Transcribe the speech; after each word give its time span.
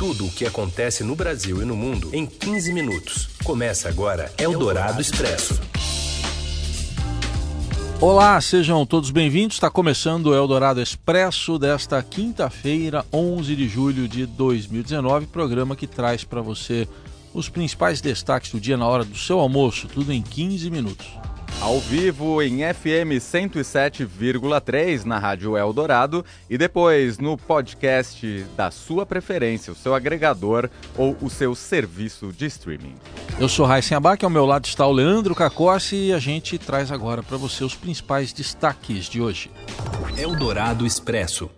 tudo 0.00 0.24
o 0.24 0.30
que 0.30 0.46
acontece 0.46 1.04
no 1.04 1.14
Brasil 1.14 1.60
e 1.60 1.66
no 1.66 1.76
mundo 1.76 2.08
em 2.14 2.24
15 2.24 2.72
minutos. 2.72 3.28
Começa 3.44 3.86
agora 3.86 4.32
Eldorado 4.38 4.98
Expresso. 4.98 5.60
Olá, 8.00 8.40
sejam 8.40 8.86
todos 8.86 9.10
bem-vindos. 9.10 9.56
Está 9.56 9.68
começando 9.68 10.28
o 10.28 10.34
Eldorado 10.34 10.80
Expresso 10.80 11.58
desta 11.58 12.02
quinta-feira, 12.02 13.04
11 13.12 13.54
de 13.54 13.68
julho 13.68 14.08
de 14.08 14.24
2019, 14.24 15.26
programa 15.26 15.76
que 15.76 15.86
traz 15.86 16.24
para 16.24 16.40
você 16.40 16.88
os 17.34 17.50
principais 17.50 18.00
destaques 18.00 18.52
do 18.52 18.58
dia 18.58 18.78
na 18.78 18.88
hora 18.88 19.04
do 19.04 19.18
seu 19.18 19.38
almoço, 19.38 19.86
tudo 19.86 20.14
em 20.14 20.22
15 20.22 20.70
minutos. 20.70 21.08
Ao 21.60 21.78
vivo 21.78 22.40
em 22.40 22.60
FM 22.60 23.20
107,3 23.20 25.04
na 25.04 25.18
Rádio 25.18 25.58
Eldorado 25.58 26.24
e 26.48 26.56
depois 26.56 27.18
no 27.18 27.36
podcast 27.36 28.46
da 28.56 28.70
sua 28.70 29.04
preferência, 29.04 29.70
o 29.70 29.76
seu 29.76 29.94
agregador 29.94 30.70
ou 30.96 31.14
o 31.20 31.28
seu 31.28 31.54
serviço 31.54 32.32
de 32.32 32.46
streaming. 32.46 32.94
Eu 33.38 33.46
sou 33.46 33.66
Raíssen 33.66 33.94
Abac, 33.94 34.24
ao 34.24 34.30
meu 34.30 34.46
lado 34.46 34.64
está 34.64 34.86
o 34.86 34.92
Leandro 34.92 35.34
Cacossi 35.34 35.96
e 35.96 36.12
a 36.14 36.18
gente 36.18 36.56
traz 36.56 36.90
agora 36.90 37.22
para 37.22 37.36
você 37.36 37.62
os 37.62 37.74
principais 37.74 38.32
destaques 38.32 39.04
de 39.04 39.20
hoje. 39.20 39.50
Eldorado 40.16 40.86
Expresso. 40.86 41.50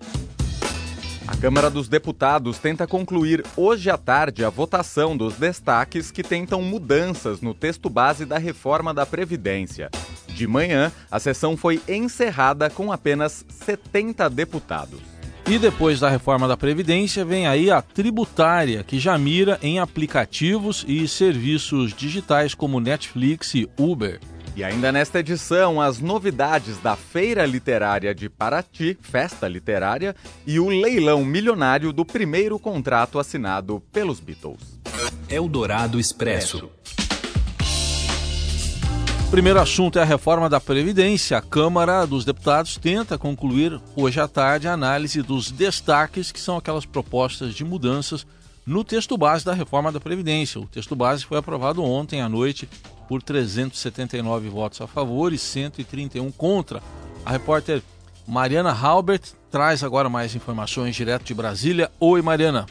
A 1.26 1.36
Câmara 1.36 1.70
dos 1.70 1.88
Deputados 1.88 2.58
tenta 2.58 2.86
concluir 2.86 3.44
hoje 3.56 3.88
à 3.88 3.96
tarde 3.96 4.44
a 4.44 4.50
votação 4.50 5.16
dos 5.16 5.36
destaques 5.36 6.10
que 6.10 6.22
tentam 6.22 6.60
mudanças 6.60 7.40
no 7.40 7.54
texto 7.54 7.88
base 7.88 8.26
da 8.26 8.38
reforma 8.38 8.92
da 8.92 9.06
Previdência. 9.06 9.88
De 10.26 10.46
manhã, 10.46 10.90
a 11.10 11.20
sessão 11.20 11.56
foi 11.56 11.80
encerrada 11.88 12.68
com 12.68 12.90
apenas 12.90 13.44
70 13.48 14.28
deputados. 14.30 15.00
E 15.46 15.58
depois 15.58 16.00
da 16.00 16.08
reforma 16.08 16.48
da 16.48 16.56
Previdência, 16.56 17.24
vem 17.24 17.46
aí 17.46 17.70
a 17.70 17.80
tributária, 17.82 18.82
que 18.82 18.98
já 18.98 19.16
mira 19.16 19.58
em 19.62 19.78
aplicativos 19.78 20.84
e 20.88 21.06
serviços 21.06 21.92
digitais 21.92 22.54
como 22.54 22.80
Netflix 22.80 23.54
e 23.54 23.68
Uber. 23.78 24.20
E 24.54 24.62
ainda 24.62 24.92
nesta 24.92 25.20
edição, 25.20 25.80
as 25.80 25.98
novidades 25.98 26.76
da 26.76 26.94
Feira 26.94 27.46
Literária 27.46 28.14
de 28.14 28.28
Paraty, 28.28 28.98
Festa 29.00 29.48
Literária, 29.48 30.14
e 30.46 30.60
o 30.60 30.68
leilão 30.68 31.24
milionário 31.24 31.90
do 31.90 32.04
primeiro 32.04 32.58
contrato 32.58 33.18
assinado 33.18 33.82
pelos 33.90 34.20
Beatles. 34.20 34.78
Eldorado 35.26 35.98
Expresso. 35.98 36.70
O 39.26 39.30
primeiro 39.30 39.58
assunto 39.58 39.98
é 39.98 40.02
a 40.02 40.04
reforma 40.04 40.50
da 40.50 40.60
Previdência. 40.60 41.38
A 41.38 41.40
Câmara 41.40 42.04
dos 42.04 42.22
Deputados 42.22 42.76
tenta 42.76 43.16
concluir 43.16 43.80
hoje 43.96 44.20
à 44.20 44.28
tarde 44.28 44.68
a 44.68 44.74
análise 44.74 45.22
dos 45.22 45.50
destaques, 45.50 46.30
que 46.30 46.38
são 46.38 46.58
aquelas 46.58 46.84
propostas 46.84 47.54
de 47.54 47.64
mudanças 47.64 48.26
no 48.66 48.84
texto 48.84 49.16
base 49.16 49.46
da 49.46 49.54
reforma 49.54 49.90
da 49.90 49.98
Previdência. 49.98 50.60
O 50.60 50.66
texto 50.66 50.94
base 50.94 51.24
foi 51.24 51.38
aprovado 51.38 51.82
ontem 51.82 52.20
à 52.20 52.28
noite 52.28 52.68
por 53.12 53.22
379 53.22 54.48
votos 54.48 54.80
a 54.80 54.86
favor 54.86 55.34
e 55.34 55.38
131 55.38 56.32
contra. 56.32 56.82
A 57.26 57.30
repórter 57.30 57.82
Mariana 58.26 58.72
Halbert 58.72 59.34
traz 59.50 59.84
agora 59.84 60.08
mais 60.08 60.34
informações 60.34 60.96
direto 60.96 61.22
de 61.22 61.34
Brasília. 61.34 61.92
Oi, 62.00 62.22
Mariana. 62.22 62.64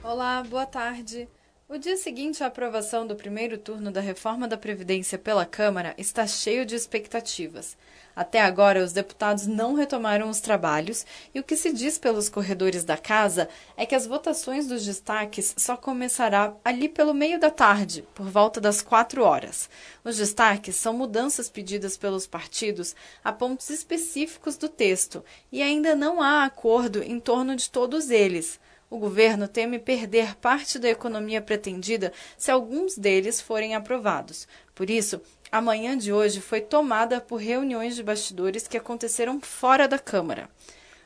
Olá, 0.00 0.44
boa 0.48 0.64
tarde. 0.64 1.28
O 1.72 1.78
dia 1.78 1.96
seguinte 1.96 2.42
à 2.42 2.48
aprovação 2.48 3.06
do 3.06 3.14
primeiro 3.14 3.56
turno 3.56 3.92
da 3.92 4.00
reforma 4.00 4.48
da 4.48 4.56
Previdência 4.56 5.16
pela 5.16 5.46
Câmara 5.46 5.94
está 5.96 6.26
cheio 6.26 6.66
de 6.66 6.74
expectativas. 6.74 7.76
Até 8.14 8.40
agora, 8.40 8.82
os 8.82 8.92
deputados 8.92 9.46
não 9.46 9.74
retomaram 9.74 10.28
os 10.28 10.40
trabalhos 10.40 11.06
e 11.32 11.38
o 11.38 11.44
que 11.44 11.54
se 11.54 11.72
diz 11.72 11.96
pelos 11.96 12.28
corredores 12.28 12.82
da 12.82 12.96
casa 12.96 13.48
é 13.76 13.86
que 13.86 13.94
as 13.94 14.04
votações 14.04 14.66
dos 14.66 14.84
destaques 14.84 15.54
só 15.56 15.76
começará 15.76 16.52
ali 16.64 16.88
pelo 16.88 17.14
meio 17.14 17.38
da 17.38 17.50
tarde, 17.50 18.04
por 18.16 18.26
volta 18.26 18.60
das 18.60 18.82
quatro 18.82 19.22
horas. 19.22 19.70
Os 20.02 20.16
destaques 20.16 20.74
são 20.74 20.92
mudanças 20.92 21.48
pedidas 21.48 21.96
pelos 21.96 22.26
partidos 22.26 22.96
a 23.22 23.32
pontos 23.32 23.70
específicos 23.70 24.56
do 24.56 24.68
texto 24.68 25.24
e 25.52 25.62
ainda 25.62 25.94
não 25.94 26.20
há 26.20 26.44
acordo 26.44 27.00
em 27.00 27.20
torno 27.20 27.54
de 27.54 27.70
todos 27.70 28.10
eles. 28.10 28.58
O 28.90 28.98
governo 28.98 29.46
teme 29.46 29.78
perder 29.78 30.34
parte 30.34 30.76
da 30.76 30.88
economia 30.88 31.40
pretendida 31.40 32.12
se 32.36 32.50
alguns 32.50 32.98
deles 32.98 33.40
forem 33.40 33.76
aprovados. 33.76 34.48
Por 34.74 34.90
isso, 34.90 35.20
a 35.52 35.60
manhã 35.60 35.96
de 35.96 36.12
hoje 36.12 36.40
foi 36.40 36.60
tomada 36.60 37.20
por 37.20 37.36
reuniões 37.36 37.94
de 37.94 38.02
bastidores 38.02 38.66
que 38.66 38.76
aconteceram 38.76 39.40
fora 39.40 39.86
da 39.86 39.96
Câmara. 39.96 40.50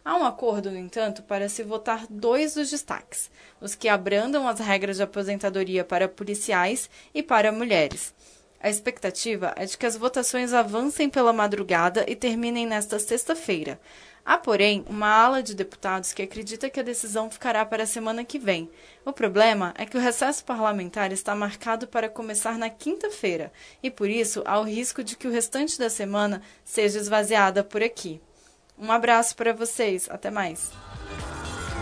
Há 0.02 0.16
um 0.16 0.24
acordo, 0.24 0.70
no 0.70 0.78
entanto, 0.78 1.22
para 1.22 1.46
se 1.46 1.62
votar 1.62 2.06
dois 2.08 2.54
dos 2.54 2.70
destaques: 2.70 3.30
os 3.60 3.74
que 3.74 3.86
abrandam 3.86 4.48
as 4.48 4.60
regras 4.60 4.96
de 4.96 5.02
aposentadoria 5.02 5.84
para 5.84 6.08
policiais 6.08 6.88
e 7.14 7.22
para 7.22 7.52
mulheres. 7.52 8.14
A 8.60 8.70
expectativa 8.70 9.52
é 9.56 9.66
de 9.66 9.76
que 9.76 9.84
as 9.84 9.94
votações 9.94 10.54
avancem 10.54 11.10
pela 11.10 11.34
madrugada 11.34 12.02
e 12.08 12.16
terminem 12.16 12.66
nesta 12.66 12.98
sexta-feira. 12.98 13.78
Há, 14.26 14.38
porém, 14.38 14.82
uma 14.88 15.06
ala 15.06 15.42
de 15.42 15.54
deputados 15.54 16.14
que 16.14 16.22
acredita 16.22 16.70
que 16.70 16.80
a 16.80 16.82
decisão 16.82 17.30
ficará 17.30 17.62
para 17.66 17.82
a 17.82 17.86
semana 17.86 18.24
que 18.24 18.38
vem. 18.38 18.70
O 19.04 19.12
problema 19.12 19.74
é 19.76 19.84
que 19.84 19.98
o 19.98 20.00
recesso 20.00 20.42
parlamentar 20.46 21.12
está 21.12 21.34
marcado 21.34 21.86
para 21.86 22.08
começar 22.08 22.56
na 22.56 22.70
quinta-feira 22.70 23.52
e, 23.82 23.90
por 23.90 24.08
isso, 24.08 24.42
há 24.46 24.58
o 24.58 24.64
risco 24.64 25.04
de 25.04 25.14
que 25.14 25.28
o 25.28 25.30
restante 25.30 25.78
da 25.78 25.90
semana 25.90 26.40
seja 26.64 26.98
esvaziada 26.98 27.62
por 27.62 27.82
aqui. 27.82 28.18
Um 28.78 28.90
abraço 28.90 29.36
para 29.36 29.52
vocês, 29.52 30.08
até 30.10 30.30
mais. 30.30 30.72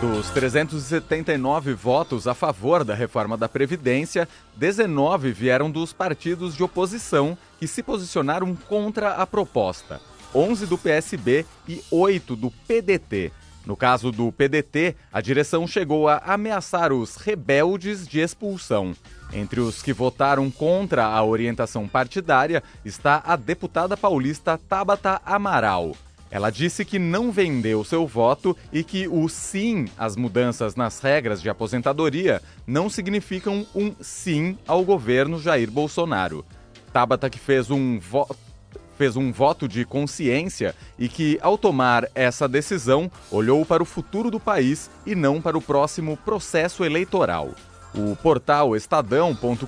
Dos 0.01 0.29
379 0.31 1.73
votos 1.73 2.27
a 2.27 2.33
favor 2.33 2.83
da 2.83 2.93
reforma 2.93 3.37
da 3.37 3.47
Previdência, 3.47 4.27
19 4.57 5.31
vieram 5.31 5.71
dos 5.71 5.93
partidos 5.93 6.57
de 6.57 6.63
oposição 6.63 7.37
que 7.57 7.69
se 7.69 7.81
posicionaram 7.81 8.53
contra 8.53 9.13
a 9.13 9.25
proposta. 9.25 10.01
11 10.33 10.65
do 10.65 10.77
PSB 10.77 11.45
e 11.67 11.81
8 11.91 12.35
do 12.35 12.51
PDT. 12.67 13.31
No 13.65 13.77
caso 13.77 14.11
do 14.11 14.31
PDT, 14.31 14.95
a 15.11 15.21
direção 15.21 15.65
chegou 15.65 16.09
a 16.09 16.17
ameaçar 16.17 16.91
os 16.91 17.15
rebeldes 17.15 18.05
de 18.07 18.19
expulsão. 18.19 18.93
Entre 19.31 19.59
os 19.59 19.81
que 19.81 19.93
votaram 19.93 20.51
contra 20.51 21.05
a 21.05 21.23
orientação 21.23 21.87
partidária 21.87 22.61
está 22.83 23.23
a 23.25 23.35
deputada 23.35 23.95
paulista 23.95 24.57
Tabata 24.57 25.21
Amaral. 25.25 25.95
Ela 26.29 26.49
disse 26.49 26.83
que 26.83 26.97
não 26.97 27.31
vendeu 27.31 27.83
seu 27.83 28.07
voto 28.07 28.57
e 28.71 28.83
que 28.83 29.07
o 29.07 29.29
sim 29.29 29.85
às 29.97 30.15
mudanças 30.15 30.75
nas 30.75 30.99
regras 30.99 31.41
de 31.41 31.49
aposentadoria 31.49 32.41
não 32.65 32.89
significam 32.89 33.65
um 33.73 33.93
sim 34.01 34.57
ao 34.67 34.83
governo 34.83 35.39
Jair 35.39 35.69
Bolsonaro. 35.69 36.43
Tabata 36.91 37.29
que 37.29 37.39
fez 37.39 37.69
um 37.69 37.99
voto 37.99 38.35
fez 38.97 39.15
um 39.15 39.31
voto 39.31 39.67
de 39.67 39.85
consciência 39.85 40.75
e 40.97 41.07
que, 41.07 41.39
ao 41.41 41.57
tomar 41.57 42.07
essa 42.13 42.47
decisão, 42.47 43.11
olhou 43.31 43.65
para 43.65 43.83
o 43.83 43.85
futuro 43.85 44.29
do 44.29 44.39
país 44.39 44.89
e 45.05 45.15
não 45.15 45.41
para 45.41 45.57
o 45.57 45.61
próximo 45.61 46.17
processo 46.17 46.83
eleitoral. 46.83 47.51
O 47.95 48.15
portal 48.15 48.75
estadão.com.br 48.75 49.67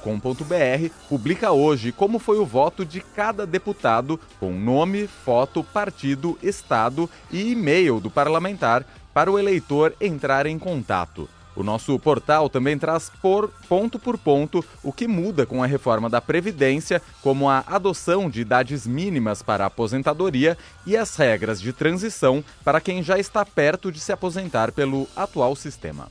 publica 1.07 1.51
hoje 1.51 1.91
como 1.91 2.17
foi 2.17 2.39
o 2.39 2.45
voto 2.45 2.83
de 2.83 2.99
cada 2.99 3.45
deputado, 3.45 4.19
com 4.39 4.51
nome, 4.51 5.07
foto, 5.07 5.63
partido, 5.63 6.37
estado 6.41 7.07
e 7.31 7.51
e-mail 7.51 7.99
do 7.99 8.09
parlamentar 8.09 8.83
para 9.13 9.31
o 9.31 9.37
eleitor 9.37 9.93
entrar 10.01 10.47
em 10.47 10.57
contato. 10.57 11.29
O 11.55 11.63
nosso 11.63 11.97
portal 11.97 12.49
também 12.49 12.77
traz 12.77 13.09
por 13.21 13.49
ponto 13.69 13.97
por 13.97 14.17
ponto 14.17 14.63
o 14.83 14.91
que 14.91 15.07
muda 15.07 15.45
com 15.45 15.63
a 15.63 15.65
reforma 15.65 16.09
da 16.09 16.19
Previdência, 16.19 17.01
como 17.21 17.49
a 17.49 17.63
adoção 17.65 18.29
de 18.29 18.41
idades 18.41 18.85
mínimas 18.85 19.41
para 19.41 19.63
a 19.63 19.67
aposentadoria 19.67 20.57
e 20.85 20.97
as 20.97 21.15
regras 21.15 21.61
de 21.61 21.71
transição 21.71 22.43
para 22.63 22.81
quem 22.81 23.01
já 23.01 23.17
está 23.17 23.45
perto 23.45 23.91
de 23.91 23.99
se 23.99 24.11
aposentar 24.11 24.71
pelo 24.71 25.07
atual 25.15 25.55
sistema. 25.55 26.09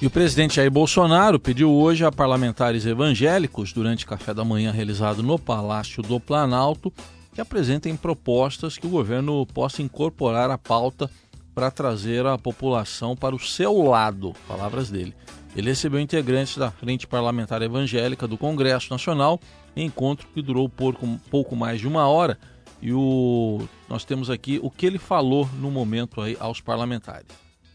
E 0.00 0.06
o 0.06 0.10
presidente 0.10 0.56
Jair 0.56 0.70
Bolsonaro 0.70 1.40
pediu 1.40 1.72
hoje 1.72 2.04
a 2.04 2.12
parlamentares 2.12 2.86
evangélicos, 2.86 3.72
durante 3.72 4.06
café 4.06 4.32
da 4.32 4.44
manhã 4.44 4.70
realizado 4.70 5.24
no 5.24 5.38
Palácio 5.38 6.04
do 6.04 6.20
Planalto, 6.20 6.92
que 7.34 7.40
apresentem 7.40 7.96
propostas 7.96 8.78
que 8.78 8.86
o 8.86 8.90
governo 8.90 9.44
possa 9.46 9.82
incorporar 9.82 10.50
à 10.50 10.58
pauta 10.58 11.10
para 11.58 11.72
trazer 11.72 12.24
a 12.24 12.38
população 12.38 13.16
para 13.16 13.34
o 13.34 13.38
seu 13.40 13.82
lado, 13.82 14.32
palavras 14.46 14.90
dele. 14.90 15.12
Ele 15.56 15.70
recebeu 15.70 15.98
integrantes 15.98 16.56
da 16.56 16.70
Frente 16.70 17.04
Parlamentar 17.04 17.60
Evangélica 17.62 18.28
do 18.28 18.38
Congresso 18.38 18.92
Nacional, 18.92 19.40
em 19.74 19.86
encontro 19.86 20.28
que 20.32 20.40
durou 20.40 20.68
pouco, 20.68 21.18
pouco 21.28 21.56
mais 21.56 21.80
de 21.80 21.88
uma 21.88 22.06
hora, 22.06 22.38
e 22.80 22.92
o, 22.92 23.68
nós 23.88 24.04
temos 24.04 24.30
aqui 24.30 24.60
o 24.62 24.70
que 24.70 24.86
ele 24.86 24.98
falou 24.98 25.50
no 25.54 25.68
momento 25.68 26.20
aí 26.20 26.36
aos 26.38 26.60
parlamentares. 26.60 27.26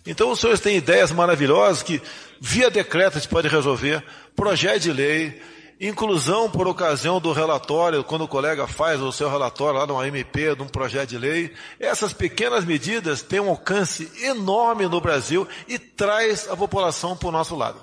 Então 0.08 0.32
os 0.32 0.40
senhores 0.40 0.62
têm 0.62 0.78
ideias 0.78 1.12
maravilhosas 1.12 1.84
que 1.84 2.02
via 2.40 2.72
decreto 2.72 3.20
se 3.20 3.28
pode 3.28 3.50
resolver, 3.50 4.02
projeto 4.34 4.84
de 4.84 4.94
lei, 4.94 5.42
inclusão 5.88 6.50
por 6.50 6.68
ocasião 6.68 7.20
do 7.20 7.32
relatório, 7.32 8.04
quando 8.04 8.24
o 8.24 8.28
colega 8.28 8.68
faz 8.68 9.02
o 9.02 9.12
seu 9.12 9.30
relatório 9.30 9.80
lá 9.80 9.88
no 9.88 10.00
AMP, 10.00 10.56
de 10.56 10.62
um 10.62 10.68
projeto 10.68 11.10
de 11.10 11.18
lei. 11.18 11.52
Essas 11.80 12.14
pequenas 12.14 12.64
medidas 12.64 13.22
têm 13.22 13.40
um 13.40 13.50
alcance 13.50 14.10
enorme 14.24 14.88
no 14.88 15.02
Brasil 15.02 15.48
e 15.68 15.78
traz 15.78 16.48
a 16.50 16.56
população 16.56 17.18
para 17.18 17.30
o 17.30 17.32
nosso 17.32 17.56
lado. 17.56 17.80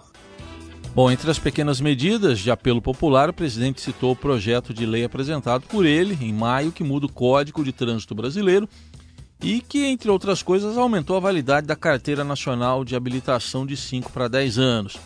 Bom, 0.94 1.10
entre 1.10 1.30
as 1.30 1.38
pequenas 1.38 1.80
medidas 1.80 2.40
de 2.40 2.50
apelo 2.50 2.82
popular, 2.82 3.28
o 3.28 3.34
presidente 3.34 3.80
citou 3.80 4.12
o 4.12 4.16
projeto 4.16 4.74
de 4.74 4.84
lei 4.84 5.04
apresentado 5.04 5.66
por 5.66 5.86
ele 5.86 6.18
em 6.20 6.32
maio 6.32 6.72
que 6.72 6.82
muda 6.82 7.06
o 7.06 7.12
Código 7.12 7.62
de 7.62 7.72
Trânsito 7.72 8.14
Brasileiro 8.14 8.68
e 9.42 9.60
que, 9.60 9.84
entre 9.86 10.10
outras 10.10 10.42
coisas, 10.42 10.76
aumentou 10.76 11.16
a 11.16 11.20
validade 11.20 11.66
da 11.66 11.76
Carteira 11.76 12.24
Nacional 12.24 12.84
de 12.84 12.96
Habilitação 12.96 13.64
de 13.64 13.76
5 13.76 14.10
para 14.10 14.26
10 14.26 14.58
anos 14.58 14.98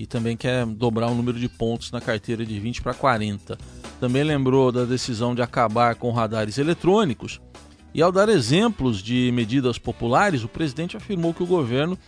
e 0.00 0.06
também 0.06 0.34
quer 0.34 0.64
dobrar 0.64 1.08
o 1.08 1.14
número 1.14 1.38
de 1.38 1.46
pontos 1.46 1.92
na 1.92 2.00
carteira 2.00 2.42
de 2.42 2.58
20 2.58 2.80
para 2.80 2.94
40. 2.94 3.58
Também 4.00 4.24
lembrou 4.24 4.72
da 4.72 4.86
decisão 4.86 5.34
de 5.34 5.42
acabar 5.42 5.94
com 5.94 6.10
radares 6.10 6.56
eletrônicos. 6.56 7.38
E 7.92 8.00
ao 8.00 8.10
dar 8.10 8.30
exemplos 8.30 9.02
de 9.02 9.30
medidas 9.30 9.76
populares, 9.76 10.42
o 10.42 10.48
presidente 10.48 10.96
afirmou 10.96 11.34
que 11.34 11.42
o 11.42 11.46
governo 11.46 11.98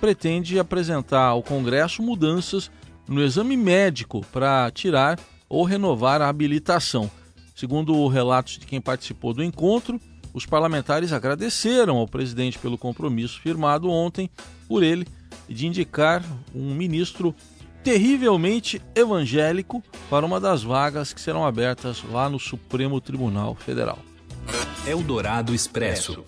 pretende 0.00 0.58
apresentar 0.58 1.26
ao 1.26 1.42
Congresso 1.42 2.02
mudanças 2.02 2.70
no 3.06 3.22
exame 3.22 3.58
médico 3.58 4.24
para 4.32 4.70
tirar 4.70 5.20
ou 5.46 5.64
renovar 5.64 6.22
a 6.22 6.30
habilitação. 6.30 7.10
Segundo 7.54 8.08
relatos 8.08 8.58
de 8.58 8.64
quem 8.64 8.80
participou 8.80 9.34
do 9.34 9.44
encontro, 9.44 10.00
os 10.32 10.46
parlamentares 10.46 11.12
agradeceram 11.12 11.98
ao 11.98 12.08
presidente 12.08 12.58
pelo 12.58 12.78
compromisso 12.78 13.38
firmado 13.38 13.90
ontem 13.90 14.30
por 14.66 14.82
ele 14.82 15.06
de 15.48 15.66
indicar 15.66 16.22
um 16.54 16.74
ministro 16.74 17.34
terrivelmente 17.82 18.80
evangélico 18.94 19.82
para 20.08 20.24
uma 20.24 20.40
das 20.40 20.62
vagas 20.62 21.12
que 21.12 21.20
serão 21.20 21.44
abertas 21.44 22.02
lá 22.10 22.28
no 22.28 22.40
Supremo 22.40 23.00
Tribunal 23.00 23.54
Federal. 23.54 23.98
Eldorado 24.86 25.54
Expresso. 25.54 26.24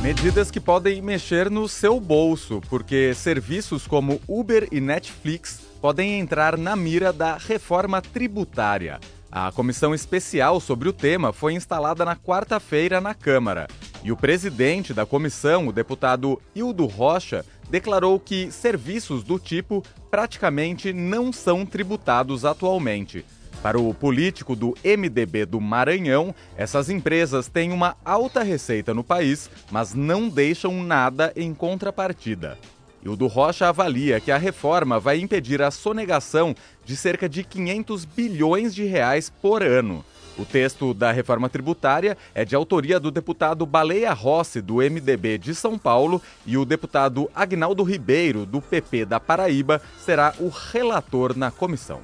Medidas 0.00 0.50
que 0.50 0.58
podem 0.58 1.00
mexer 1.00 1.48
no 1.48 1.68
seu 1.68 2.00
bolso, 2.00 2.60
porque 2.68 3.14
serviços 3.14 3.86
como 3.86 4.20
Uber 4.26 4.66
e 4.72 4.80
Netflix 4.80 5.60
podem 5.80 6.18
entrar 6.18 6.58
na 6.58 6.74
mira 6.74 7.12
da 7.12 7.36
reforma 7.36 8.02
tributária. 8.02 8.98
A 9.30 9.52
comissão 9.52 9.94
especial 9.94 10.60
sobre 10.60 10.88
o 10.88 10.92
tema 10.92 11.32
foi 11.32 11.54
instalada 11.54 12.04
na 12.04 12.16
quarta-feira 12.16 13.00
na 13.00 13.14
Câmara. 13.14 13.68
E 14.04 14.10
o 14.10 14.16
presidente 14.16 14.92
da 14.92 15.06
comissão, 15.06 15.68
o 15.68 15.72
deputado 15.72 16.40
Hildo 16.54 16.86
Rocha, 16.86 17.44
declarou 17.70 18.18
que 18.18 18.50
serviços 18.50 19.22
do 19.22 19.38
tipo 19.38 19.82
praticamente 20.10 20.92
não 20.92 21.32
são 21.32 21.64
tributados 21.64 22.44
atualmente. 22.44 23.24
Para 23.62 23.78
o 23.78 23.94
político 23.94 24.56
do 24.56 24.74
MDB 24.84 25.46
do 25.46 25.60
Maranhão, 25.60 26.34
essas 26.56 26.90
empresas 26.90 27.46
têm 27.46 27.70
uma 27.70 27.96
alta 28.04 28.42
receita 28.42 28.92
no 28.92 29.04
país, 29.04 29.48
mas 29.70 29.94
não 29.94 30.28
deixam 30.28 30.82
nada 30.82 31.32
em 31.36 31.54
contrapartida. 31.54 32.58
E 33.04 33.08
o 33.08 33.16
do 33.16 33.28
Rocha 33.28 33.68
avalia 33.68 34.20
que 34.20 34.32
a 34.32 34.36
reforma 34.36 34.98
vai 34.98 35.20
impedir 35.20 35.62
a 35.62 35.70
sonegação 35.70 36.54
de 36.84 36.96
cerca 36.96 37.28
de 37.28 37.44
500 37.44 38.04
bilhões 38.04 38.74
de 38.74 38.84
reais 38.84 39.30
por 39.30 39.62
ano. 39.62 40.04
O 40.38 40.44
texto 40.44 40.94
da 40.94 41.12
reforma 41.12 41.48
tributária 41.48 42.16
é 42.34 42.44
de 42.44 42.54
autoria 42.54 42.98
do 42.98 43.10
deputado 43.10 43.66
Baleia 43.66 44.12
Rossi, 44.12 44.60
do 44.60 44.76
MDB 44.76 45.38
de 45.38 45.54
São 45.54 45.78
Paulo, 45.78 46.22
e 46.46 46.56
o 46.56 46.64
deputado 46.64 47.30
Agnaldo 47.34 47.82
Ribeiro, 47.82 48.46
do 48.46 48.60
PP 48.60 49.04
da 49.04 49.20
Paraíba, 49.20 49.80
será 49.98 50.34
o 50.38 50.48
relator 50.48 51.36
na 51.36 51.50
comissão. 51.50 52.00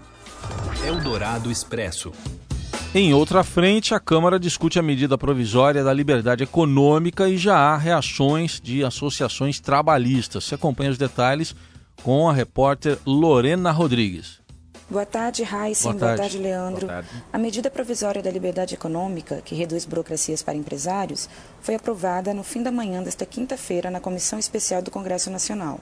Eldorado 0.85 1.51
Expresso. 1.51 2.13
Em 2.95 3.13
outra 3.13 3.45
frente, 3.45 3.95
a 3.95 4.01
Câmara 4.01 4.39
discute 4.39 4.79
a 4.79 4.83
medida 4.83 5.19
provisória 5.19 5.85
da 5.85 5.93
liberdade 5.93 6.45
econômica 6.45 7.29
e 7.29 7.37
já 7.37 7.57
há 7.57 7.77
reações 7.77 8.61
de 8.63 8.83
associações 8.83 9.61
trabalhistas. 9.61 10.45
Se 10.45 10.55
acompanha 10.55 10.91
os 10.91 10.97
detalhes 10.97 11.55
com 12.03 12.29
a 12.29 12.33
repórter 12.33 12.99
Lorena 13.05 13.71
Rodrigues. 13.71 14.41
Boa 14.91 15.05
tarde, 15.05 15.43
Heisen. 15.43 15.93
Boa, 15.93 16.07
Boa 16.07 16.17
tarde, 16.17 16.39
Leandro. 16.39 16.87
Boa 16.87 17.03
tarde. 17.03 17.25
A 17.31 17.37
medida 17.37 17.71
provisória 17.71 18.23
da 18.23 18.31
liberdade 18.31 18.75
econômica, 18.75 19.43
que 19.45 19.55
reduz 19.55 19.85
burocracias 19.85 20.43
para 20.43 20.55
empresários, 20.55 21.29
foi 21.61 21.75
aprovada 21.75 22.33
no 22.33 22.43
fim 22.43 22.63
da 22.63 22.73
manhã 22.73 23.03
desta 23.03 23.27
quinta-feira 23.27 23.91
na 23.91 24.01
Comissão 24.01 24.39
Especial 24.39 24.81
do 24.81 24.91
Congresso 24.91 25.31
Nacional. 25.31 25.79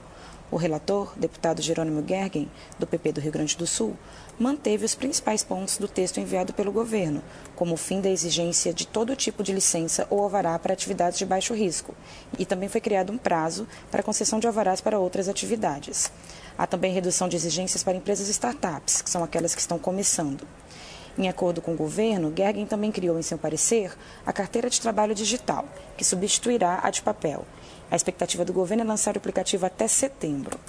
O 0.51 0.57
relator, 0.57 1.13
deputado 1.17 1.61
Jerônimo 1.61 2.03
Gergen, 2.05 2.49
do 2.77 2.85
PP 2.85 3.13
do 3.13 3.21
Rio 3.21 3.31
Grande 3.31 3.55
do 3.55 3.65
Sul, 3.65 3.95
manteve 4.37 4.85
os 4.85 4.95
principais 4.95 5.43
pontos 5.43 5.77
do 5.77 5.87
texto 5.87 6.19
enviado 6.19 6.53
pelo 6.53 6.71
governo, 6.71 7.21
como 7.55 7.73
o 7.73 7.77
fim 7.77 7.99
da 7.99 8.09
exigência 8.09 8.73
de 8.73 8.87
todo 8.87 9.15
tipo 9.15 9.41
de 9.41 9.53
licença 9.53 10.05
ou 10.09 10.21
alvará 10.21 10.57
para 10.59 10.73
atividades 10.73 11.17
de 11.17 11.25
baixo 11.25 11.53
risco, 11.53 11.93
e 12.37 12.45
também 12.45 12.69
foi 12.69 12.79
criado 12.79 13.11
um 13.11 13.17
prazo 13.17 13.67
para 13.89 14.03
concessão 14.03 14.39
de 14.39 14.47
alvarás 14.47 14.79
para 14.79 14.99
outras 14.99 15.27
atividades. 15.27 16.11
Há 16.57 16.65
também 16.65 16.93
redução 16.93 17.29
de 17.29 17.35
exigências 17.35 17.83
para 17.83 17.97
empresas 17.97 18.27
startups, 18.29 19.01
que 19.01 19.09
são 19.09 19.23
aquelas 19.23 19.53
que 19.53 19.61
estão 19.61 19.77
começando. 19.77 20.47
Em 21.17 21.27
acordo 21.27 21.61
com 21.61 21.73
o 21.73 21.77
governo, 21.77 22.33
Gergen 22.35 22.65
também 22.65 22.91
criou 22.91 23.17
em 23.17 23.23
seu 23.23 23.37
parecer 23.37 23.95
a 24.25 24.31
carteira 24.31 24.69
de 24.69 24.79
trabalho 24.79 25.15
digital, 25.15 25.65
que 25.97 26.05
substituirá 26.05 26.79
a 26.83 26.89
de 26.89 27.01
papel 27.01 27.45
a 27.89 27.95
expectativa 27.95 28.43
do 28.43 28.51
governo 28.51 28.83
é 28.83 28.85
lançar 28.85 29.15
o 29.15 29.17
aplicativo 29.17 29.65
até 29.65 29.87
setembro. 29.87 30.59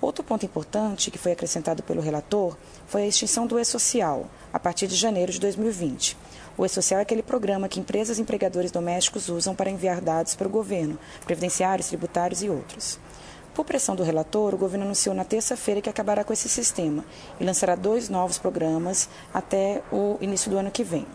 Outro 0.00 0.24
ponto 0.24 0.46
importante 0.46 1.10
que 1.10 1.18
foi 1.18 1.32
acrescentado 1.32 1.82
pelo 1.82 2.00
relator 2.00 2.56
foi 2.86 3.02
a 3.02 3.06
extinção 3.06 3.46
do 3.46 3.58
E-Social, 3.58 4.26
a 4.52 4.58
partir 4.58 4.86
de 4.86 4.96
janeiro 4.96 5.30
de 5.30 5.38
2020. 5.38 6.16
O 6.56 6.64
E-Social 6.64 6.98
é 6.98 7.02
aquele 7.02 7.22
programa 7.22 7.68
que 7.68 7.78
empresas 7.78 8.18
e 8.18 8.22
empregadores 8.22 8.70
domésticos 8.70 9.28
usam 9.28 9.54
para 9.54 9.70
enviar 9.70 10.00
dados 10.00 10.34
para 10.34 10.48
o 10.48 10.50
governo, 10.50 10.98
previdenciários, 11.24 11.88
tributários 11.88 12.42
e 12.42 12.48
outros. 12.48 12.98
Por 13.54 13.66
pressão 13.66 13.94
do 13.94 14.02
relator, 14.02 14.54
o 14.54 14.58
governo 14.58 14.86
anunciou 14.86 15.14
na 15.14 15.24
terça-feira 15.24 15.82
que 15.82 15.90
acabará 15.90 16.24
com 16.24 16.32
esse 16.32 16.48
sistema 16.48 17.04
e 17.38 17.44
lançará 17.44 17.74
dois 17.74 18.08
novos 18.08 18.38
programas 18.38 19.10
até 19.32 19.82
o 19.92 20.16
início 20.22 20.50
do 20.50 20.56
ano 20.56 20.70
que 20.70 20.82
vem. 20.82 21.06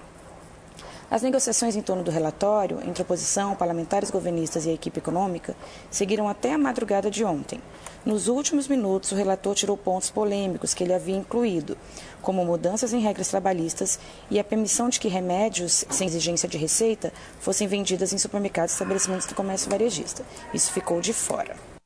As 1.09 1.21
negociações 1.21 1.75
em 1.75 1.81
torno 1.81 2.03
do 2.03 2.11
relatório, 2.11 2.79
entre 2.85 3.01
oposição, 3.01 3.55
parlamentares 3.55 4.11
governistas 4.11 4.65
e 4.65 4.69
a 4.69 4.73
equipe 4.73 4.99
econômica, 4.99 5.55
seguiram 5.89 6.27
até 6.27 6.53
a 6.53 6.57
madrugada 6.57 7.09
de 7.09 7.23
ontem. 7.23 7.61
Nos 8.05 8.27
últimos 8.27 8.67
minutos, 8.67 9.13
o 9.13 9.15
relator 9.15 9.55
tirou 9.55 9.77
pontos 9.77 10.11
polêmicos 10.11 10.73
que 10.73 10.83
ele 10.83 10.93
havia 10.93 11.15
incluído, 11.15 11.77
como 12.21 12.45
mudanças 12.45 12.91
em 12.91 12.99
regras 12.99 13.29
trabalhistas 13.29 13.97
e 14.29 14.37
a 14.37 14.43
permissão 14.43 14.89
de 14.89 14.99
que 14.99 15.07
remédios 15.07 15.85
sem 15.89 16.05
exigência 16.05 16.47
de 16.47 16.57
receita 16.57 17.11
fossem 17.39 17.67
vendidos 17.67 18.11
em 18.11 18.17
supermercados 18.17 18.73
e 18.73 18.75
estabelecimentos 18.75 19.27
do 19.27 19.33
comércio 19.33 19.71
varejista. 19.71 20.25
Isso 20.53 20.73
ficou 20.73 20.99
de 20.99 21.13
fora. 21.13 21.76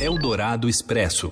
Eldorado 0.00 0.66
Expresso. 0.66 1.30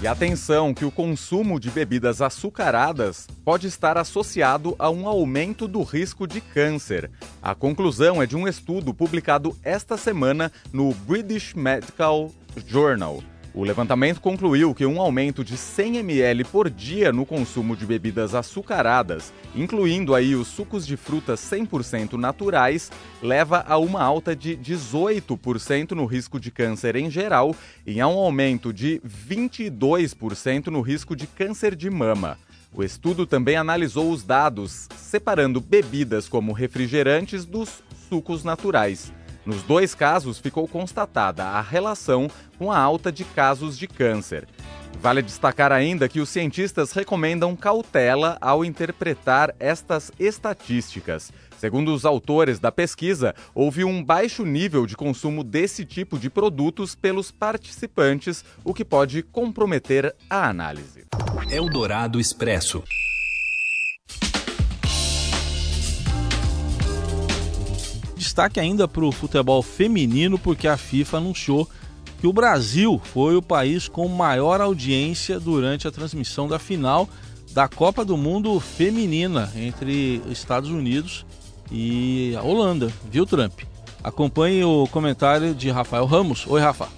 E 0.00 0.06
atenção 0.06 0.72
que 0.72 0.84
o 0.84 0.92
consumo 0.92 1.58
de 1.58 1.68
bebidas 1.68 2.22
açucaradas 2.22 3.26
pode 3.44 3.66
estar 3.66 3.98
associado 3.98 4.76
a 4.78 4.88
um 4.90 5.08
aumento 5.08 5.66
do 5.66 5.82
risco 5.82 6.24
de 6.24 6.40
câncer. 6.40 7.10
A 7.42 7.52
conclusão 7.52 8.22
é 8.22 8.26
de 8.26 8.36
um 8.36 8.46
estudo 8.46 8.94
publicado 8.94 9.56
esta 9.64 9.96
semana 9.96 10.52
no 10.72 10.94
British 10.94 11.52
Medical 11.54 12.30
Journal. 12.64 13.20
O 13.54 13.62
levantamento 13.62 14.20
concluiu 14.20 14.74
que 14.74 14.84
um 14.84 15.00
aumento 15.00 15.44
de 15.44 15.56
100 15.56 15.98
ml 15.98 16.42
por 16.42 16.68
dia 16.68 17.12
no 17.12 17.24
consumo 17.24 17.76
de 17.76 17.86
bebidas 17.86 18.34
açucaradas, 18.34 19.32
incluindo 19.54 20.12
aí 20.12 20.34
os 20.34 20.48
sucos 20.48 20.84
de 20.84 20.96
frutas 20.96 21.38
100% 21.40 22.14
naturais, 22.14 22.90
leva 23.22 23.64
a 23.68 23.78
uma 23.78 24.02
alta 24.02 24.34
de 24.34 24.56
18% 24.56 25.92
no 25.92 26.04
risco 26.04 26.40
de 26.40 26.50
câncer 26.50 26.96
em 26.96 27.08
geral 27.08 27.54
e 27.86 28.00
a 28.00 28.08
um 28.08 28.18
aumento 28.18 28.72
de 28.72 29.00
22% 29.06 30.66
no 30.66 30.80
risco 30.80 31.14
de 31.14 31.28
câncer 31.28 31.76
de 31.76 31.88
mama. 31.88 32.36
O 32.74 32.82
estudo 32.82 33.24
também 33.24 33.54
analisou 33.54 34.10
os 34.10 34.24
dados, 34.24 34.88
separando 34.96 35.60
bebidas 35.60 36.28
como 36.28 36.52
refrigerantes 36.52 37.44
dos 37.44 37.84
sucos 38.08 38.42
naturais. 38.42 39.12
Nos 39.44 39.62
dois 39.62 39.94
casos, 39.94 40.38
ficou 40.38 40.66
constatada 40.66 41.44
a 41.44 41.60
relação 41.60 42.28
com 42.58 42.72
a 42.72 42.78
alta 42.78 43.12
de 43.12 43.24
casos 43.24 43.76
de 43.76 43.86
câncer. 43.86 44.46
Vale 45.00 45.20
destacar 45.20 45.70
ainda 45.70 46.08
que 46.08 46.20
os 46.20 46.28
cientistas 46.28 46.92
recomendam 46.92 47.54
cautela 47.54 48.38
ao 48.40 48.64
interpretar 48.64 49.54
estas 49.58 50.10
estatísticas. 50.18 51.30
Segundo 51.58 51.92
os 51.92 52.04
autores 52.04 52.58
da 52.58 52.72
pesquisa, 52.72 53.34
houve 53.54 53.84
um 53.84 54.02
baixo 54.02 54.44
nível 54.44 54.86
de 54.86 54.96
consumo 54.96 55.44
desse 55.44 55.84
tipo 55.84 56.18
de 56.18 56.30
produtos 56.30 56.94
pelos 56.94 57.30
participantes, 57.30 58.44
o 58.64 58.72
que 58.72 58.84
pode 58.84 59.22
comprometer 59.22 60.14
a 60.28 60.48
análise. 60.48 61.04
Eldorado 61.50 62.18
Expresso. 62.18 62.82
Destaque 68.24 68.58
ainda 68.58 68.88
para 68.88 69.04
o 69.04 69.12
futebol 69.12 69.62
feminino, 69.62 70.38
porque 70.38 70.66
a 70.66 70.78
FIFA 70.78 71.18
anunciou 71.18 71.68
que 72.18 72.26
o 72.26 72.32
Brasil 72.32 73.00
foi 73.04 73.36
o 73.36 73.42
país 73.42 73.86
com 73.86 74.08
maior 74.08 74.60
audiência 74.62 75.38
durante 75.38 75.86
a 75.86 75.90
transmissão 75.90 76.48
da 76.48 76.58
final 76.58 77.08
da 77.52 77.68
Copa 77.68 78.02
do 78.04 78.16
Mundo 78.16 78.58
Feminina 78.58 79.52
entre 79.54 80.22
Estados 80.30 80.70
Unidos 80.70 81.26
e 81.70 82.34
a 82.36 82.42
Holanda, 82.42 82.90
viu, 83.10 83.26
Trump? 83.26 83.60
Acompanhe 84.02 84.64
o 84.64 84.86
comentário 84.88 85.54
de 85.54 85.70
Rafael 85.70 86.06
Ramos. 86.06 86.46
Oi, 86.46 86.60
Rafa. 86.60 86.88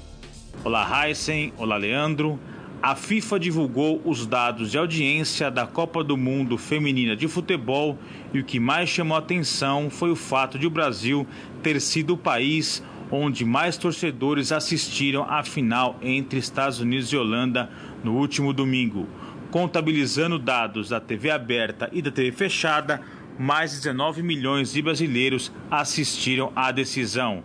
Olá, 0.64 1.08
Heisen. 1.08 1.52
Olá, 1.58 1.76
Leandro. 1.76 2.38
A 2.82 2.94
FIFA 2.94 3.40
divulgou 3.40 4.00
os 4.04 4.26
dados 4.26 4.70
de 4.70 4.78
audiência 4.78 5.50
da 5.50 5.66
Copa 5.66 6.04
do 6.04 6.16
Mundo 6.16 6.58
Feminina 6.58 7.16
de 7.16 7.26
Futebol 7.26 7.98
e 8.32 8.38
o 8.38 8.44
que 8.44 8.60
mais 8.60 8.88
chamou 8.88 9.16
a 9.16 9.18
atenção 9.18 9.88
foi 9.90 10.10
o 10.10 10.16
fato 10.16 10.58
de 10.58 10.66
o 10.66 10.70
Brasil 10.70 11.26
ter 11.62 11.80
sido 11.80 12.14
o 12.14 12.18
país 12.18 12.82
onde 13.10 13.44
mais 13.44 13.76
torcedores 13.76 14.52
assistiram 14.52 15.24
à 15.28 15.42
final 15.42 15.98
entre 16.02 16.38
Estados 16.38 16.78
Unidos 16.78 17.08
e 17.08 17.16
Holanda 17.16 17.70
no 18.04 18.14
último 18.14 18.52
domingo. 18.52 19.08
Contabilizando 19.50 20.38
dados 20.38 20.90
da 20.90 21.00
TV 21.00 21.30
aberta 21.30 21.88
e 21.92 22.02
da 22.02 22.10
TV 22.10 22.30
fechada, 22.30 23.00
mais 23.38 23.72
de 23.72 23.78
19 23.78 24.22
milhões 24.22 24.72
de 24.72 24.82
brasileiros 24.82 25.52
assistiram 25.70 26.52
à 26.54 26.70
decisão. 26.70 27.42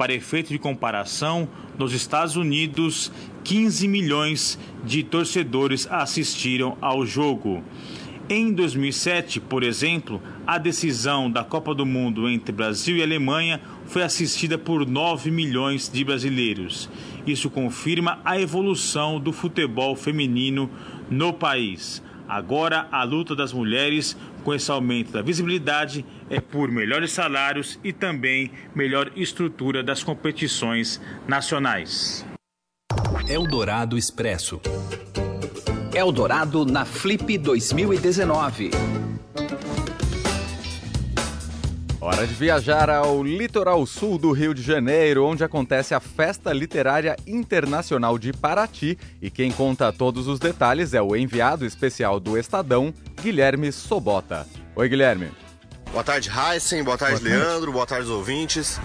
Para 0.00 0.14
efeito 0.14 0.48
de 0.48 0.58
comparação, 0.58 1.46
nos 1.78 1.92
Estados 1.92 2.34
Unidos, 2.34 3.12
15 3.44 3.86
milhões 3.86 4.58
de 4.82 5.02
torcedores 5.02 5.86
assistiram 5.90 6.78
ao 6.80 7.04
jogo. 7.04 7.62
Em 8.26 8.50
2007, 8.50 9.40
por 9.40 9.62
exemplo, 9.62 10.22
a 10.46 10.56
decisão 10.56 11.30
da 11.30 11.44
Copa 11.44 11.74
do 11.74 11.84
Mundo 11.84 12.30
entre 12.30 12.50
Brasil 12.50 12.96
e 12.96 13.02
Alemanha 13.02 13.60
foi 13.84 14.02
assistida 14.02 14.56
por 14.56 14.88
9 14.88 15.30
milhões 15.30 15.90
de 15.92 16.02
brasileiros. 16.02 16.88
Isso 17.26 17.50
confirma 17.50 18.20
a 18.24 18.40
evolução 18.40 19.20
do 19.20 19.34
futebol 19.34 19.94
feminino 19.94 20.70
no 21.10 21.30
país. 21.30 22.02
Agora, 22.30 22.86
a 22.92 23.02
luta 23.02 23.34
das 23.34 23.52
mulheres 23.52 24.16
com 24.44 24.54
esse 24.54 24.70
aumento 24.70 25.10
da 25.10 25.20
visibilidade 25.20 26.06
é 26.30 26.40
por 26.40 26.70
melhores 26.70 27.10
salários 27.10 27.76
e 27.82 27.92
também 27.92 28.52
melhor 28.72 29.10
estrutura 29.16 29.82
das 29.82 30.04
competições 30.04 31.00
nacionais. 31.26 32.24
Eldorado 33.28 33.98
Expresso. 33.98 34.60
Eldorado 35.92 36.64
na 36.64 36.84
Flip 36.84 37.36
2019. 37.36 38.70
Hora 42.12 42.26
de 42.26 42.34
viajar 42.34 42.90
ao 42.90 43.22
litoral 43.22 43.86
sul 43.86 44.18
do 44.18 44.32
Rio 44.32 44.52
de 44.52 44.62
Janeiro, 44.62 45.24
onde 45.24 45.44
acontece 45.44 45.94
a 45.94 46.00
Festa 46.00 46.52
Literária 46.52 47.14
Internacional 47.24 48.18
de 48.18 48.32
Paraty. 48.32 48.98
E 49.22 49.30
quem 49.30 49.52
conta 49.52 49.92
todos 49.92 50.26
os 50.26 50.40
detalhes 50.40 50.92
é 50.92 51.00
o 51.00 51.14
enviado 51.14 51.64
especial 51.64 52.18
do 52.18 52.36
Estadão, 52.36 52.92
Guilherme 53.22 53.70
Sobota. 53.70 54.44
Oi, 54.74 54.88
Guilherme. 54.88 55.30
Boa 55.92 56.02
tarde, 56.02 56.28
Heisen. 56.28 56.82
Boa 56.82 56.98
tarde, 56.98 57.22
Boa 57.22 57.30
Leandro. 57.30 57.70
Boa 57.70 57.86
tarde, 57.86 58.10
ouvintes. 58.10 58.80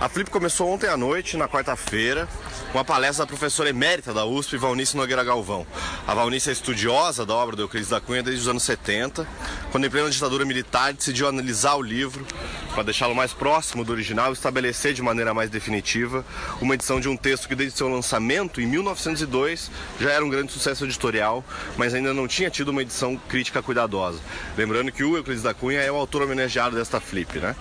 A 0.00 0.08
Flip 0.08 0.30
começou 0.30 0.70
ontem 0.70 0.88
à 0.88 0.96
noite, 0.96 1.36
na 1.36 1.46
quarta-feira, 1.46 2.26
com 2.72 2.78
a 2.78 2.84
palestra 2.84 3.24
da 3.24 3.28
professora 3.28 3.68
emérita 3.68 4.14
da 4.14 4.24
USP, 4.24 4.56
Valnice 4.56 4.96
Nogueira 4.96 5.22
Galvão. 5.22 5.66
A 6.06 6.14
Valnice 6.14 6.48
é 6.48 6.52
estudiosa 6.52 7.26
da 7.26 7.34
obra 7.34 7.54
do 7.54 7.62
Euclides 7.62 7.90
da 7.90 8.00
Cunha 8.00 8.22
desde 8.22 8.40
os 8.40 8.48
anos 8.48 8.62
70, 8.62 9.28
quando 9.70 9.84
em 9.84 9.90
plena 9.90 10.08
ditadura 10.10 10.44
militar 10.46 10.94
decidiu 10.94 11.28
analisar 11.28 11.74
o 11.74 11.82
livro 11.82 12.26
para 12.72 12.84
deixá-lo 12.84 13.14
mais 13.14 13.32
próximo 13.32 13.84
do 13.84 13.92
original 13.92 14.32
estabelecer 14.32 14.94
de 14.94 15.02
maneira 15.02 15.34
mais 15.34 15.50
definitiva 15.50 16.24
uma 16.60 16.74
edição 16.74 17.00
de 17.00 17.08
um 17.08 17.16
texto 17.16 17.46
que 17.46 17.54
desde 17.54 17.76
seu 17.76 17.88
lançamento 17.88 18.60
em 18.60 18.66
1902 18.66 19.70
já 20.00 20.10
era 20.10 20.24
um 20.24 20.28
grande 20.28 20.52
sucesso 20.52 20.84
editorial, 20.84 21.44
mas 21.76 21.92
ainda 21.92 22.14
não 22.14 22.26
tinha 22.26 22.50
tido 22.50 22.68
uma 22.68 22.82
edição 22.82 23.20
crítica 23.28 23.62
cuidadosa. 23.62 24.20
Lembrando 24.56 24.90
que 24.90 25.04
o 25.04 25.16
Euclides 25.16 25.42
da 25.42 25.52
Cunha 25.52 25.80
é 25.80 25.92
o 25.92 25.96
autor 25.96 26.22
homenageado 26.22 26.76
desta 26.76 27.00
flip, 27.00 27.38
né? 27.38 27.54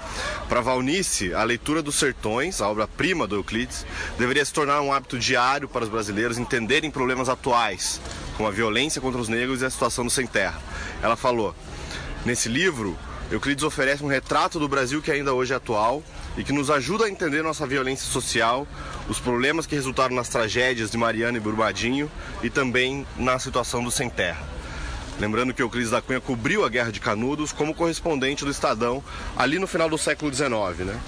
Para 0.48 0.62
Valnice, 0.62 1.34
a 1.34 1.44
leitura 1.44 1.82
dos 1.82 1.96
Sertões, 1.96 2.62
a 2.62 2.70
obra-prima 2.70 3.28
do 3.28 3.36
Euclides, 3.36 3.86
deveria 4.18 4.46
se 4.46 4.54
tornar 4.54 4.82
um 4.82 4.94
hábito 4.94 5.20
diário 5.20 5.68
para 5.68 5.84
os 5.84 5.90
brasileiros 5.90 6.38
entenderem 6.38 6.90
problemas 6.90 7.28
atuais, 7.28 8.00
como 8.38 8.48
a 8.48 8.52
violência 8.52 9.02
contra 9.02 9.20
os 9.20 9.28
negros 9.28 9.62
e 9.62 9.66
a 9.66 9.70
situação 9.70 10.06
do 10.06 10.10
sem 10.10 10.26
terra. 10.26 10.62
Ela 11.02 11.16
falou: 11.16 11.56
Nesse 12.26 12.48
livro, 12.48 12.98
Euclides 13.32 13.64
oferece 13.64 14.04
um 14.04 14.08
retrato 14.08 14.60
do 14.60 14.68
Brasil 14.68 15.02
que 15.02 15.10
ainda 15.10 15.34
hoje 15.34 15.54
é 15.54 15.56
atual 15.56 16.04
e 16.36 16.44
que 16.44 16.52
nos 16.52 16.70
ajuda 16.70 17.06
a 17.06 17.10
entender 17.10 17.42
nossa 17.42 17.66
violência 17.66 18.06
social, 18.06 18.68
os 19.08 19.20
problemas 19.20 19.66
que 19.66 19.74
resultaram 19.74 20.14
nas 20.14 20.28
tragédias 20.28 20.92
de 20.92 20.98
Mariana 20.98 21.38
e 21.38 21.42
Brumadinho 21.42 22.12
e 22.44 22.50
também 22.50 23.08
na 23.16 23.40
situação 23.40 23.82
do 23.82 23.90
sem 23.90 24.10
terra. 24.10 24.46
Lembrando 25.18 25.54
que 25.54 25.62
Euclides 25.62 25.92
da 25.92 26.02
Cunha 26.02 26.20
cobriu 26.20 26.66
a 26.66 26.70
Guerra 26.70 26.92
de 26.92 27.00
Canudos 27.00 27.54
como 27.54 27.74
correspondente 27.74 28.44
do 28.44 28.52
Estadão 28.52 29.02
ali 29.38 29.60
no 29.60 29.68
final 29.68 29.88
do 29.88 29.98
século 29.98 30.34
XIX. 30.34 30.50
Né? 30.80 31.00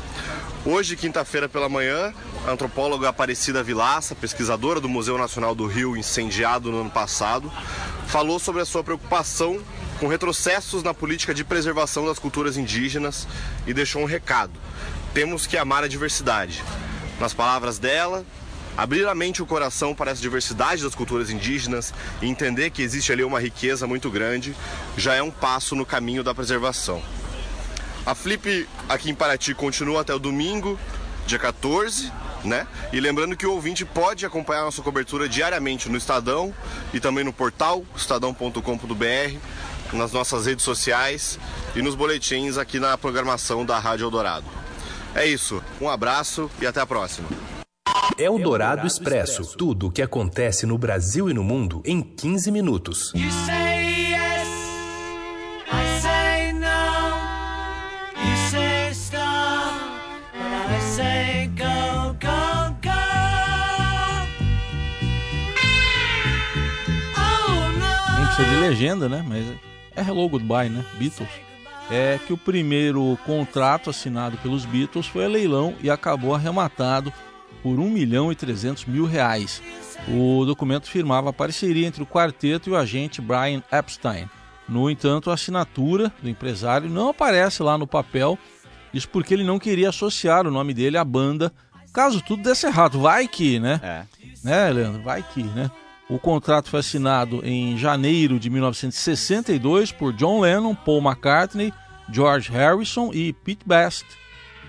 Hoje, 0.66 0.96
quinta-feira 0.96 1.50
pela 1.50 1.68
manhã, 1.68 2.14
a 2.48 2.52
antropóloga 2.52 3.10
Aparecida 3.10 3.62
Vilaça, 3.62 4.16
pesquisadora 4.16 4.80
do 4.80 4.88
Museu 4.88 5.18
Nacional 5.18 5.54
do 5.54 5.66
Rio, 5.66 5.98
incendiado 5.98 6.72
no 6.72 6.82
ano 6.82 6.90
passado, 6.90 7.52
falou 8.08 8.40
sobre 8.40 8.62
a 8.62 8.66
sua 8.66 8.82
preocupação 8.82 9.60
com 10.04 10.10
retrocessos 10.10 10.84
na 10.84 10.94
política 10.94 11.34
de 11.34 11.46
preservação 11.46 12.06
das 12.06 12.20
culturas 12.20 12.58
indígenas 12.58 13.26
e 13.66 13.74
deixou 13.74 14.02
um 14.02 14.06
recado: 14.06 14.52
temos 15.14 15.48
que 15.48 15.56
amar 15.56 15.82
a 15.82 15.88
diversidade. 15.88 16.62
Nas 17.22 17.34
palavras 17.34 17.80
dela, 17.80 18.26
abrir 18.76 19.08
a 19.08 19.16
mente 19.16 19.38
e 19.38 19.42
o 19.42 19.46
coração 19.46 19.96
para 19.96 20.12
essa 20.12 20.22
diversidade 20.22 20.84
das 20.84 20.94
culturas 20.94 21.30
indígenas 21.30 21.94
e 22.22 22.28
entender 22.28 22.72
que 22.72 22.82
existe 22.82 23.14
ali 23.14 23.24
uma 23.24 23.40
riqueza 23.40 23.88
muito 23.88 24.12
grande 24.12 24.54
já 24.98 25.16
é 25.16 25.24
um 25.24 25.32
passo 25.32 25.74
no 25.74 25.86
caminho 25.86 26.22
da 26.22 26.36
preservação. 26.36 27.02
A 28.06 28.14
Flip 28.14 28.68
aqui 28.90 29.10
em 29.10 29.16
Paraty 29.16 29.56
continua 29.56 30.02
até 30.02 30.14
o 30.14 30.20
domingo, 30.20 30.78
dia 31.26 31.40
14, 31.40 32.12
né? 32.44 32.68
E 32.92 33.00
lembrando 33.00 33.38
que 33.38 33.46
o 33.46 33.54
ouvinte 33.54 33.86
pode 33.86 34.26
acompanhar 34.26 34.64
nossa 34.64 34.82
cobertura 34.82 35.30
diariamente 35.30 35.88
no 35.88 35.98
Estadão 35.98 36.54
e 36.94 37.00
também 37.00 37.24
no 37.24 37.32
portal 37.32 37.86
estadão.com.br 37.96 39.38
nas 39.92 40.12
nossas 40.12 40.46
redes 40.46 40.64
sociais 40.64 41.38
e 41.76 41.82
nos 41.82 41.96
boletins 41.96 42.58
aqui 42.58 42.80
na 42.80 42.98
programação 42.98 43.66
da 43.66 43.78
Rádio 43.80 44.06
Eldorado. 44.06 44.46
É 45.16 45.26
isso, 45.26 45.62
um 45.82 45.90
abraço 45.90 46.50
e 46.62 46.66
até 46.66 46.82
a 46.82 46.86
próxima. 46.86 47.28
Eldorado 48.18 48.86
Expresso 48.86 49.56
tudo 49.58 49.88
o 49.88 49.92
que 49.92 50.02
acontece 50.02 50.66
no 50.66 50.78
Brasil 50.78 51.30
e 51.30 51.34
no 51.34 51.44
mundo 51.44 51.82
em 51.86 52.02
15 52.02 52.52
minutos. 52.52 53.14
precisa 68.36 68.50
de 68.50 68.56
legenda, 68.56 69.08
né? 69.08 69.24
Mas 69.28 69.46
é 69.96 70.02
Hello 70.02 70.28
Goodbye, 70.28 70.70
né? 70.70 70.84
Beatles. 70.98 71.30
É 71.92 72.20
que 72.26 72.34
o 72.34 72.38
primeiro 72.38 73.18
contrato 73.26 73.90
assinado 73.90 74.38
pelos 74.38 74.66
Beatles 74.66 75.06
foi 75.06 75.26
a 75.26 75.30
leilão 75.30 75.76
e 75.82 75.90
acabou 75.90 76.34
arrematado 76.34 77.12
por 77.62 77.80
1 77.80 77.90
milhão 77.90 78.32
e 78.32 78.36
300 78.36 78.86
mil 78.86 79.06
reais. 79.06 79.62
O 80.08 80.46
documento 80.46 80.90
firmava 80.90 81.30
a 81.30 81.34
parceria 81.34 81.88
entre 81.88 82.04
o 82.04 82.08
quarteto 82.08 82.70
e 82.70 82.74
o 82.74 82.78
agente 82.78 83.22
Brian 83.22 83.62
Epstein. 83.72 84.30
No 84.68 84.90
entanto, 84.90 85.30
a 85.30 85.34
assinatura 85.34 86.12
do 86.22 86.30
empresário 86.30 86.90
não 86.90 87.10
aparece 87.10 87.62
lá 87.62 87.78
no 87.78 87.86
papel, 87.86 88.38
isso 88.94 89.10
porque 89.10 89.34
ele 89.34 89.44
não 89.44 89.60
queria 89.60 89.90
associar 89.90 90.48
o 90.48 90.52
nome 90.52 90.74
dele 90.74 90.98
à 90.98 91.04
banda, 91.04 91.52
caso 91.94 92.22
tudo 92.22 92.44
desse 92.44 92.66
errado. 92.66 93.00
Vai 93.00 93.28
que, 93.28 93.60
né? 93.60 93.80
É. 93.84 94.04
Né, 94.44 94.70
Leandro? 94.72 95.02
Vai 95.02 95.24
que, 95.24 95.44
né? 95.44 95.70
O 96.10 96.20
contrato 96.20 96.70
foi 96.70 96.82
assinado 96.82 97.42
em 97.46 97.78
janeiro 97.78 98.40
de 98.40 98.50
1962 98.50 99.92
por 99.92 100.14
John 100.14 100.42
Lennon, 100.42 100.76
Paul 100.76 101.02
McCartney, 101.02 101.74
George 102.12 102.52
Harrison 102.52 103.12
e 103.14 103.32
Pete 103.34 103.66
Best. 103.66 104.06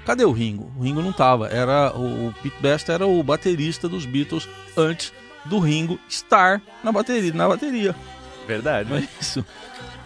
Cadê 0.06 0.24
o 0.24 0.32
Ringo? 0.32 0.70
O 0.78 0.82
Ringo 0.82 1.02
não 1.02 1.10
estava. 1.10 1.48
Era 1.48 1.92
o, 1.96 2.28
o 2.28 2.34
Pete 2.42 2.60
Best 2.60 2.90
era 2.90 3.06
o 3.06 3.22
baterista 3.22 3.88
dos 3.88 4.06
Beatles 4.06 4.48
antes 4.76 5.12
do 5.44 5.58
Ringo 5.58 5.98
estar 6.08 6.62
na 6.82 6.92
bateria. 6.92 7.32
Na 7.32 7.48
bateria. 7.48 7.94
Verdade. 8.46 8.92
É 8.92 9.08
isso. 9.20 9.44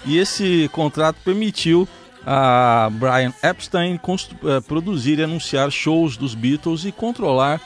E 0.07 0.17
esse 0.17 0.71
contrato 0.73 1.17
permitiu 1.25 1.87
a 2.25 2.89
Brian 2.93 3.33
Epstein 3.43 3.99
eh, 3.99 4.61
produzir 4.67 5.19
e 5.19 5.25
anunciar 5.25 5.71
shows 5.71 6.17
dos 6.17 6.35
Beatles 6.35 6.85
e 6.85 6.93
controlar 6.93 7.61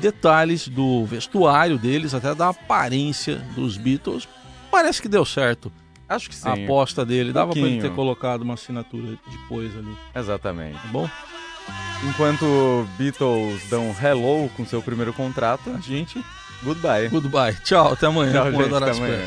detalhes 0.00 0.68
do 0.68 1.04
vestuário 1.04 1.78
deles, 1.78 2.14
até 2.14 2.34
da 2.34 2.48
aparência 2.48 3.36
dos 3.54 3.76
Beatles. 3.76 4.28
Parece 4.70 5.00
que 5.00 5.08
deu 5.08 5.24
certo. 5.24 5.72
Acho 6.08 6.28
que 6.28 6.34
sim. 6.34 6.48
A 6.48 6.52
aposta 6.52 7.04
dele. 7.04 7.30
Um 7.30 7.32
Dava 7.32 7.52
para 7.52 7.60
ele 7.60 7.80
ter 7.80 7.90
colocado 7.92 8.42
uma 8.42 8.54
assinatura 8.54 9.18
depois 9.30 9.76
ali. 9.76 9.96
Exatamente. 10.14 10.74
Tá 10.74 10.88
bom? 10.88 11.10
Enquanto 12.08 12.86
Beatles 12.96 13.68
dão 13.68 13.94
hello 14.00 14.48
com 14.56 14.64
seu 14.64 14.80
primeiro 14.80 15.12
contrato, 15.12 15.70
a 15.70 15.80
gente 15.80 16.22
goodbye. 16.62 17.08
Goodbye. 17.08 17.56
Tchau, 17.64 17.92
até 17.92 18.06
amanhã. 18.06 18.32
Tchau, 18.32 18.52
gente, 18.52 18.74
até 18.74 18.90
amanhã. 18.90 19.26